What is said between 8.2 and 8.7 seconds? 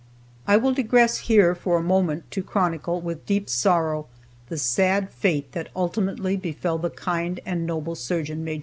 Maj.